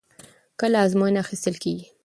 [0.59, 1.85] کله ازموینه اخیستل کېږي؟